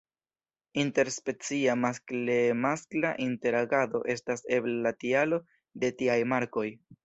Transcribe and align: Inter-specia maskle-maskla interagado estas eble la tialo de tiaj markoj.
Inter-specia 0.83 1.75
maskle-maskla 1.81 3.13
interagado 3.27 4.03
estas 4.17 4.45
eble 4.61 4.77
la 4.89 4.97
tialo 5.05 5.43
de 5.85 5.97
tiaj 6.01 6.21
markoj. 6.37 6.69